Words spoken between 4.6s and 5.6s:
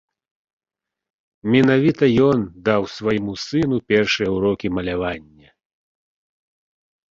малявання.